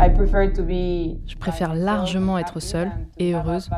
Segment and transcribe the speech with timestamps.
[0.00, 3.68] Je préfère largement être seule et heureuse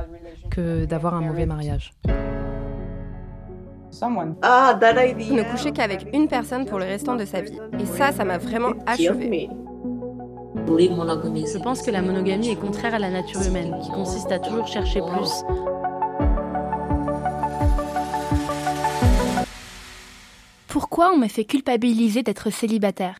[0.51, 1.93] que d'avoir un mauvais mariage.
[4.43, 7.59] Ah, ne coucher qu'avec une personne pour le restant de sa vie.
[7.79, 9.51] Et ça, ça m'a vraiment achevé.
[10.67, 14.67] Je pense que la monogamie est contraire à la nature humaine, qui consiste à toujours
[14.67, 15.45] chercher plus.
[20.69, 23.17] Pourquoi on me fait culpabiliser d'être célibataire?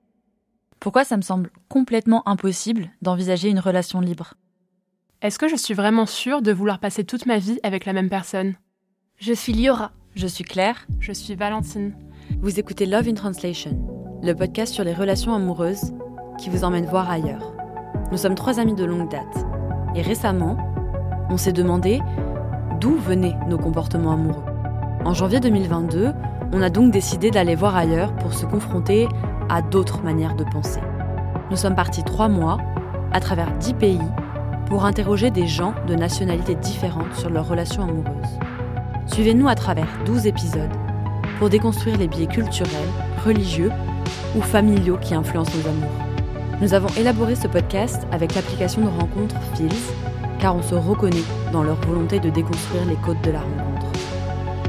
[0.83, 4.35] Pourquoi ça me semble complètement impossible d'envisager une relation libre
[5.23, 8.09] Est-ce que je suis vraiment sûre de vouloir passer toute ma vie avec la même
[8.09, 8.55] personne?
[9.17, 9.93] Je suis Liora.
[10.17, 10.89] Je suis Claire.
[10.99, 11.95] Je suis Valentine.
[12.41, 13.79] Vous écoutez Love in Translation,
[14.25, 15.95] le podcast sur les relations amoureuses
[16.37, 17.55] qui vous emmène voir ailleurs.
[18.11, 19.47] Nous sommes trois amis de longue date.
[19.95, 20.59] Et récemment,
[21.31, 22.01] on s'est demandé
[22.81, 24.43] d'où venaient nos comportements amoureux.
[25.05, 26.13] En janvier 2022,
[26.53, 29.07] on a donc décidé d'aller voir ailleurs pour se confronter
[29.49, 30.81] à d'autres manières de penser.
[31.51, 32.59] Nous sommes partis trois mois,
[33.13, 34.01] à travers dix pays,
[34.67, 38.39] pour interroger des gens de nationalités différentes sur leurs relations amoureuses.
[39.07, 40.71] Suivez-nous à travers 12 épisodes
[41.39, 42.71] pour déconstruire les biais culturels,
[43.25, 43.71] religieux
[44.37, 46.03] ou familiaux qui influencent nos amours.
[46.61, 49.93] Nous avons élaboré ce podcast avec l'application de rencontre Fils,
[50.39, 53.87] car on se reconnaît dans leur volonté de déconstruire les codes de la rencontre.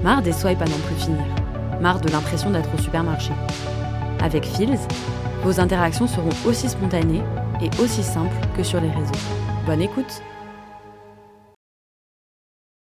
[0.03, 1.23] Marre des swipes à n'en plus finir.
[1.79, 3.31] Marre de l'impression d'être au supermarché.
[4.23, 4.87] Avec Fils,
[5.43, 7.21] vos interactions seront aussi spontanées
[7.61, 9.11] et aussi simples que sur les réseaux.
[9.67, 10.23] Bonne écoute